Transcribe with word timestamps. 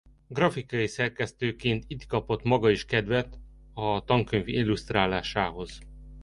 Grafikai 0.29 0.87
szerkesztőként 0.87 1.83
itt 1.87 2.05
kapott 2.05 2.43
maga 2.43 2.69
is 2.69 2.85
kedvet 2.85 3.39
a 3.73 4.03
tankönyv 4.03 4.47
illusztráláshoz. 4.47 5.79